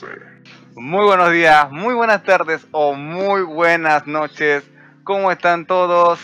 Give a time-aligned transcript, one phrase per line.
[0.00, 0.20] 12.
[0.76, 4.62] Muy buenos días, muy buenas tardes o muy buenas noches.
[5.02, 6.20] ¿Cómo están todos?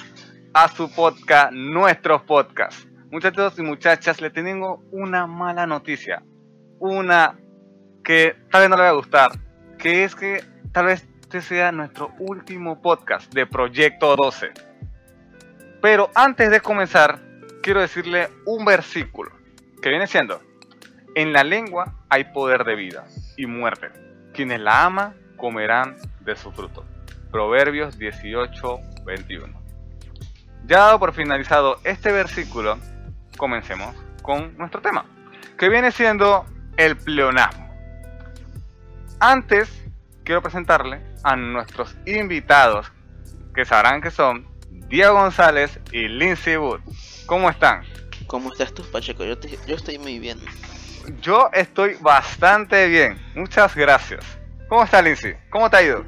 [0.52, 2.86] A su podcast, nuestros podcasts.
[3.10, 6.22] Muchachos y muchachas, le tengo una mala noticia.
[6.78, 7.36] Una
[8.04, 9.30] que tal vez no le va a gustar.
[9.78, 14.52] Que es que tal vez este sea nuestro último podcast de Proyecto 12.
[15.82, 17.18] Pero antes de comenzar,
[17.62, 19.32] quiero decirle un versículo
[19.82, 20.40] que viene siendo,
[21.16, 23.04] en la lengua hay poder de vida
[23.36, 23.90] y muerte.
[24.32, 26.84] Quienes la aman comerán de su fruto.
[27.30, 29.64] Proverbios 18, 21.
[30.66, 32.78] Ya dado por finalizado este versículo,
[33.36, 35.04] comencemos con nuestro tema,
[35.58, 37.68] que viene siendo el pleonasmo.
[39.20, 39.70] Antes,
[40.24, 42.90] quiero presentarle a nuestros invitados,
[43.54, 44.46] que sabrán que son
[44.88, 46.80] Diego González y Lindsay Wood.
[47.26, 47.82] ¿Cómo están?
[48.26, 49.24] ¿Cómo estás tú, Pacheco?
[49.24, 49.36] Yo,
[49.74, 50.38] estoy muy bien.
[51.20, 53.18] Yo estoy bastante bien.
[53.34, 54.24] Muchas gracias.
[54.68, 55.34] ¿Cómo está Lindsay?
[55.50, 56.04] ¿Cómo te ha ido?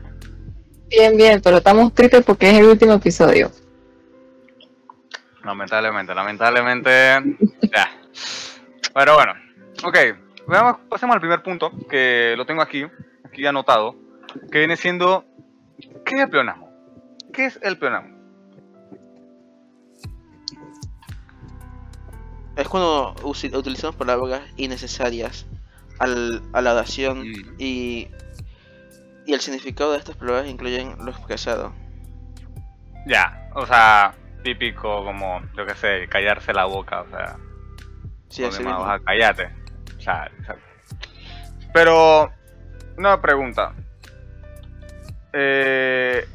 [0.88, 3.50] Bien, bien, pero estamos tristes porque es el último episodio.
[5.44, 6.90] Lamentablemente, lamentablemente.
[7.62, 7.90] ya.
[8.94, 9.34] Pero bueno.
[9.84, 9.96] Ok.
[10.48, 12.86] Veamos, pasemos al primer punto, que lo tengo aquí,
[13.24, 13.96] aquí anotado,
[14.52, 15.24] que viene siendo,
[16.04, 16.70] ¿qué es el pleonasmo?
[17.32, 18.15] ¿Qué es el pleonasmo?
[22.56, 25.46] Es cuando utilizamos palabras innecesarias
[25.98, 27.54] al, a la oración Mm.
[27.58, 28.08] y,
[29.26, 31.72] y el significado de estas palabras incluyen lo expresado.
[33.06, 37.36] Ya, o sea, típico como, yo qué sé, callarse la boca, o sea,
[38.28, 38.84] Sí, así mismo.
[39.04, 39.50] cállate.
[39.96, 40.64] O sea, exacto.
[41.72, 42.32] Pero,
[42.96, 43.72] una pregunta.
[45.32, 46.26] Eh,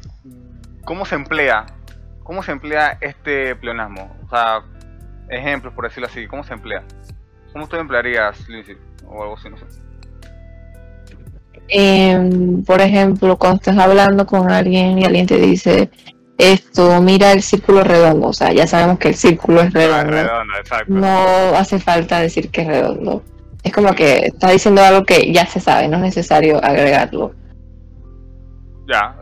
[0.84, 1.66] ¿Cómo se emplea?
[2.22, 4.16] ¿Cómo se emplea este pleonasmo?
[4.24, 4.62] O sea,
[5.28, 6.26] ejemplos, por decirlo así.
[6.26, 6.82] ¿Cómo se emplea?
[7.52, 8.76] ¿Cómo tú emplearías, Lindsay?
[9.06, 9.66] O algo así, no sé.
[11.68, 15.90] Em, por ejemplo, cuando estás hablando con alguien y alguien te dice
[16.38, 20.52] esto, mira el círculo redondo, o sea, ya sabemos que el círculo es Ah, redondo.
[20.88, 23.22] No hace falta decir que es redondo.
[23.62, 27.32] Es como que está diciendo algo que ya se sabe, no es necesario agregarlo.
[28.88, 29.16] Ya,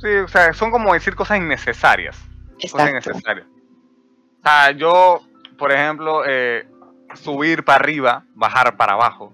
[0.00, 2.16] sí, o sea, son como decir cosas innecesarias.
[2.60, 2.90] Cosas Exacto.
[2.90, 3.46] innecesarias.
[3.46, 5.20] O sea, yo,
[5.56, 6.66] por ejemplo, eh,
[7.14, 9.32] subir para arriba, bajar para abajo.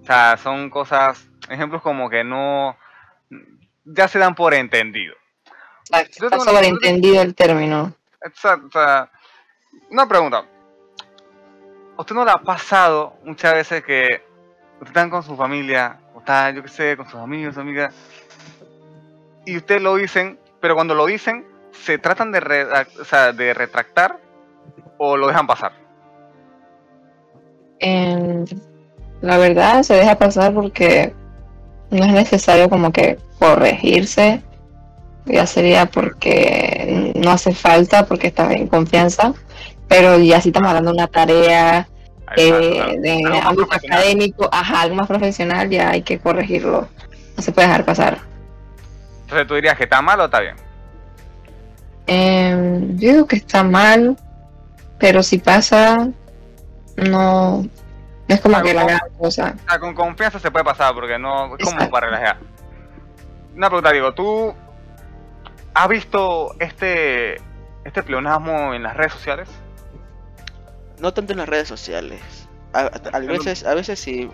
[0.00, 2.76] O sea, son cosas, ejemplos como que no,
[3.84, 5.14] ya se dan por entendido.
[6.18, 7.94] Yo Está sobreentendido el término.
[8.24, 8.80] Exacto,
[9.90, 10.38] una pregunta.
[10.38, 14.22] ¿A ¿Usted no le ha pasado muchas veces que
[14.74, 17.94] usted están con su familia, o está, yo qué sé, con sus amigos, amigas,
[19.44, 24.21] y usted lo dicen, pero cuando lo dicen, se tratan de, o sea, de retractar
[24.98, 25.72] o lo dejan pasar?
[27.78, 28.44] Em,
[29.20, 31.12] la verdad se deja pasar porque
[31.90, 34.42] no es necesario como que corregirse.
[35.26, 39.34] Ya sería porque no hace falta, porque estás en confianza.
[39.88, 41.86] Pero ya si estamos hablando de una tarea
[42.36, 46.88] eh, de Algo más académico, ajá, algo más profesional, ya hay que corregirlo.
[47.36, 48.18] No se puede dejar pasar.
[49.22, 50.56] Entonces tú dirías que está mal o está bien.
[52.06, 54.16] Em, yo digo que está mal,
[55.02, 56.08] pero si pasa,
[56.96, 57.68] no, no
[58.28, 59.56] es como que la gran cosa.
[59.56, 61.90] O sea, con confianza se puede pasar porque no es como Exacto.
[61.90, 62.36] para relajar.
[63.56, 64.54] Una pregunta, digo, ¿tú
[65.74, 67.38] has visto este
[67.84, 69.48] este pleonasmo en las redes sociales?
[71.00, 72.20] No tanto en las redes sociales.
[72.72, 74.30] A, a- a Pero- veces, a veces sí,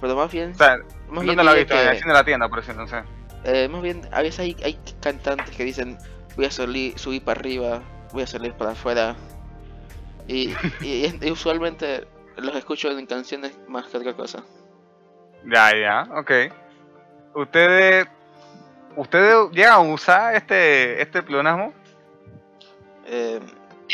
[0.00, 0.76] pero más bien, O sea,
[1.08, 1.74] más bien ¿dónde lo has visto?
[1.74, 3.02] En que- de la tienda, por eso entonces.
[3.42, 5.98] eh, más bien, a veces hay, hay cantantes que dicen
[6.36, 7.80] voy a soli- subir para arriba,
[8.12, 9.16] voy a salir para afuera.
[10.26, 12.06] Y, y- y usualmente
[12.36, 14.42] los escucho en canciones más que otra cosa.
[15.44, 16.30] Ya, ya, ok.
[17.34, 18.06] ¿Ustedes
[18.96, 21.72] ustedes llegan a usar este este pleonasmo?
[23.06, 23.40] Eh,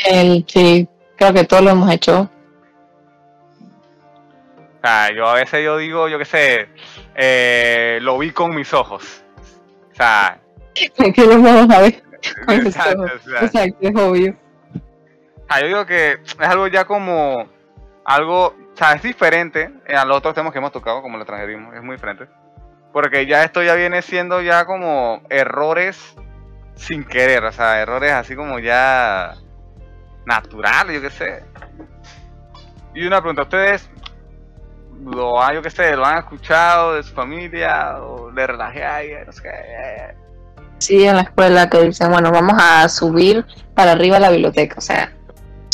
[0.09, 0.87] El, sí,
[1.17, 2.29] creo que todos lo hemos hecho.
[4.77, 6.69] O sea, yo a veces yo digo, yo qué sé,
[7.15, 9.23] eh, lo vi con mis ojos.
[9.91, 10.39] O sea,
[10.73, 12.01] que lo vamos a ver.
[12.45, 13.21] Con exacto, ojos.
[13.25, 14.35] o sea, Exacto, es obvio.
[15.53, 17.45] Ah, yo digo que es algo ya como
[18.05, 21.73] algo, o sea, es diferente a los otros temas que hemos tocado, como el extranjerismo,
[21.73, 22.25] es muy diferente.
[22.93, 26.15] Porque ya esto ya viene siendo ya como errores
[26.75, 29.33] sin querer, o sea, errores así como ya
[30.25, 31.43] naturales, yo qué sé.
[32.95, 33.89] Y una pregunta, ¿ustedes
[35.03, 39.09] lo han, yo qué sé, lo han escuchado de su familia o le relajé ahí,
[39.25, 40.15] no sé qué?
[40.77, 43.45] Sí, en la escuela que dicen, bueno, vamos a subir
[43.75, 44.75] para arriba a la biblioteca.
[44.77, 45.11] O sea,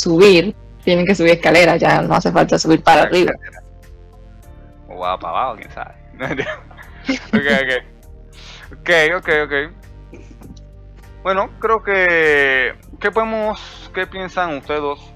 [0.08, 3.34] subir, tienen que subir escaleras, ya no hace falta subir para arriba.
[4.88, 5.96] o va para abajo, quién sabe.
[7.34, 8.80] ok, ok.
[8.80, 9.54] Ok, ok, ok.
[11.24, 12.74] Bueno, creo que.
[13.02, 13.92] ¿Qué podemos.
[13.94, 15.12] ¿Qué piensan ustedes dos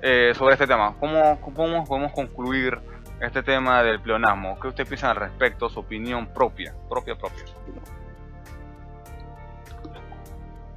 [0.00, 0.94] eh, sobre este tema?
[1.00, 2.78] ¿Cómo, ¿Cómo podemos concluir
[3.20, 4.58] este tema del pleonasmo?
[4.60, 5.68] ¿Qué ustedes piensan al respecto?
[5.68, 6.72] Su opinión propia.
[6.88, 7.44] Propia, propia.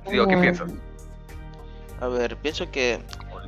[0.10, 0.42] Digo, ¿qué Mm.
[0.42, 0.80] piensan?
[2.02, 3.00] A ver, pienso que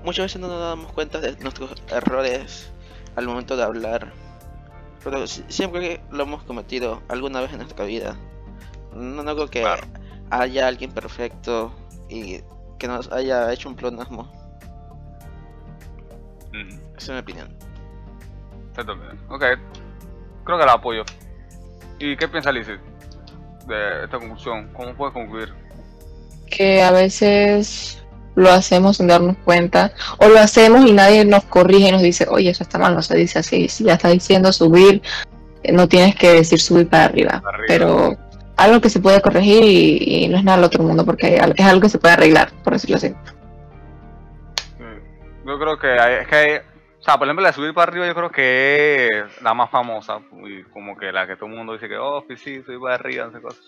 [0.06, 2.72] muchas veces no nos damos cuenta de nuestros errores
[3.16, 4.12] al momento de hablar.
[5.04, 8.16] Pero si- siempre que lo hemos cometido alguna vez en nuestra vida.
[8.94, 9.84] No, no creo que Claro.
[10.30, 11.74] haya alguien perfecto
[12.10, 12.42] y
[12.80, 14.32] que nos haya hecho un pleonasmo.
[16.54, 16.70] Mm.
[16.98, 17.56] Esa es mi opinión.
[19.30, 19.44] Ok.
[20.44, 21.04] Creo que la apoyo.
[22.00, 22.80] ¿Y qué piensa Lizzie
[23.68, 24.70] de esta conclusión?
[24.74, 25.54] ¿Cómo puedes concluir?
[26.48, 28.04] Que a veces
[28.36, 32.28] lo hacemos sin darnos cuenta, o lo hacemos y nadie nos corrige y nos dice,
[32.30, 33.68] oye, eso está mal, no se dice así.
[33.70, 35.02] Si ya está diciendo subir,
[35.64, 37.42] eh, no tienes que decir subir para arriba.
[37.42, 37.66] Para arriba.
[37.68, 38.18] Pero
[38.58, 41.66] algo que se puede corregir y, y no es nada al otro mundo, porque es
[41.66, 43.10] algo que se puede arreglar, por decirlo así.
[44.80, 47.74] Mm, Yo creo que hay, es que hay, o sea, por ejemplo, la de subir
[47.74, 51.50] para arriba yo creo que es la más famosa y como que la que todo
[51.50, 53.64] el mundo dice que, oh, sí, subir para arriba, no sé cosas.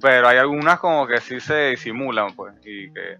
[0.00, 3.18] Pero hay algunas como que sí se disimulan, pues, y que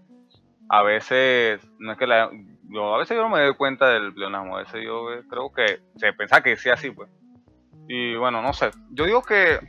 [0.75, 2.31] a veces, no es que la,
[2.67, 5.51] yo, a veces yo no me doy cuenta del pleonasmo, a veces yo eh, creo
[5.51, 7.11] que se pensaba que sí así, pues.
[7.87, 9.59] Y bueno, no sé, yo digo que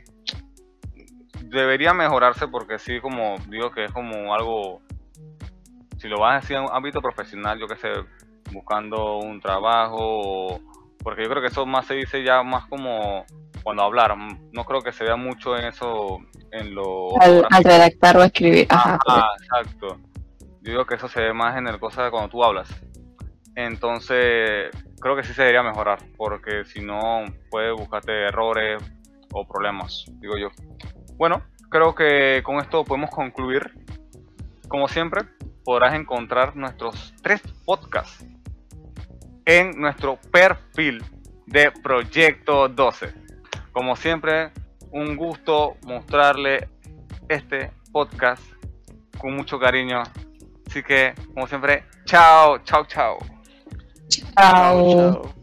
[1.43, 4.81] debería mejorarse porque sí, como digo que es como algo,
[5.99, 7.91] si lo vas a decir en un ámbito profesional, yo que sé,
[8.51, 10.61] buscando un trabajo, o-
[11.03, 13.27] porque yo creo que eso más se dice ya más como
[13.61, 16.17] cuando hablar, no creo que se vea mucho en eso,
[16.51, 18.65] en lo Al, redactar o escribir.
[18.71, 19.99] Ajá, Ajá, exacto.
[20.65, 22.67] Yo digo que eso se ve más en el cosa de cuando tú hablas.
[23.55, 28.81] Entonces, creo que sí se debería mejorar, porque si no, puede buscarte errores
[29.31, 30.49] o problemas, digo yo.
[31.17, 33.73] Bueno, creo que con esto podemos concluir.
[34.67, 35.21] Como siempre,
[35.63, 38.25] podrás encontrar nuestros tres podcasts
[39.45, 41.03] en nuestro perfil
[41.45, 43.13] de Proyecto 12.
[43.71, 44.49] Como siempre,
[44.89, 46.69] un gusto mostrarle
[47.29, 48.41] este podcast
[49.19, 50.01] con mucho cariño.
[50.75, 53.17] Así que, como siempre, chao, chao, chao.
[54.09, 54.91] Chao.
[54.91, 55.34] Chao.